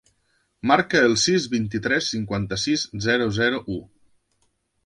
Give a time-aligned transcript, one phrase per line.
[0.71, 3.79] Marca el sis, vint-i-tres, cinquanta-sis, zero, zero, u.